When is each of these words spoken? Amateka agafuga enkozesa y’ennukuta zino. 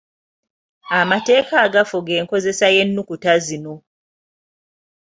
Amateka 0.99 1.53
agafuga 1.65 2.11
enkozesa 2.21 2.65
y’ennukuta 2.75 3.31
zino. 3.45 3.73